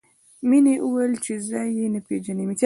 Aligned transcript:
مینې 0.49 0.73
وویل 0.85 1.13
چې 1.25 1.33
ځای 1.49 1.69
یې 1.77 1.87
نه 1.93 1.99
پېژني 2.07 2.45